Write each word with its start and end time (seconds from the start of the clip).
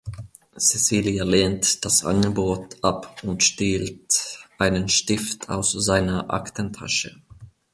Cecilia 0.57 1.23
lehnt 1.23 1.85
das 1.85 2.03
Angebot 2.03 2.83
ab 2.83 3.21
und 3.23 3.43
stiehlt 3.43 4.39
einen 4.57 4.89
Stift 4.89 5.47
aus 5.47 5.73
seiner 5.73 6.33
Aktentasche. 6.33 7.21